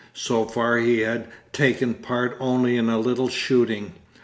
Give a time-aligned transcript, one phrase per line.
[0.15, 3.93] So far he had taken part only in a little shooting.